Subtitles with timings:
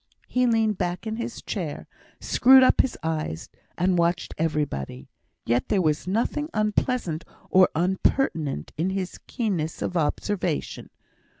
[0.27, 1.85] He leaned back in his chair,
[2.19, 5.09] screwed up his eyes, and watched everybody;
[5.45, 10.89] yet there was nothing unpleasant or impertinent in his keenness of observation.